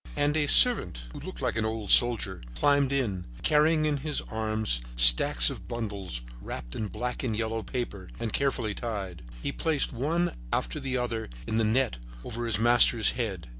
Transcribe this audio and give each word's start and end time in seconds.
And 0.17 0.35
a 0.35 0.47
servant, 0.47 1.03
who 1.13 1.19
looked 1.19 1.43
like 1.43 1.55
an 1.57 1.63
old 1.63 1.91
soldier, 1.91 2.41
climbed 2.55 2.91
in, 2.91 3.25
carrying 3.43 3.85
in 3.85 3.97
his 3.97 4.19
arms 4.29 4.81
a 4.83 4.99
stack 4.99 5.47
of 5.51 5.67
bundles 5.67 6.21
wrapped 6.41 6.75
in 6.75 6.87
black 6.87 7.21
and 7.21 7.37
yellow 7.37 7.61
papers 7.61 8.09
and 8.19 8.33
carefully 8.33 8.73
tied; 8.73 9.21
he 9.43 9.51
placed 9.51 9.93
one 9.93 10.35
after 10.51 10.79
the 10.79 10.97
other 10.97 11.29
in 11.45 11.57
the 11.59 11.63
net 11.63 11.97
over 12.23 12.47
his 12.47 12.57
master's 12.57 13.11
head. 13.11 13.45